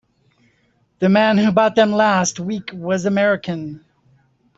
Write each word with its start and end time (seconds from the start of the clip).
The 0.97 1.09
man 1.09 1.37
who 1.37 1.51
bought 1.51 1.75
them 1.75 1.91
last 1.91 2.39
week 2.39 2.71
was 2.73 3.05
American. 3.05 3.85